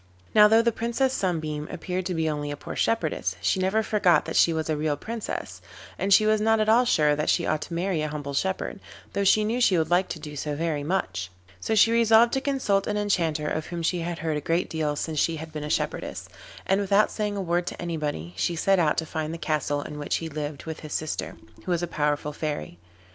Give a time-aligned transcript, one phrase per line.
[0.33, 4.25] Now though the Princess Sunbeam appeared to be only a poor shepherdess, she never forgot
[4.25, 5.61] that she was a real Princess,
[5.95, 8.79] and she was not at all sure that she ought to marry a humble shepherd,
[9.13, 11.29] though she knew she would like to do so very much.
[11.59, 14.95] So she resolved to consult an Enchanter of whom she had heard a great deal
[14.95, 16.27] since she had been a shepherdess,
[16.65, 19.99] and without saying a word to anybody she set out to find the castle in
[19.99, 22.79] which he lived with his sister, who was a powerful Fairy.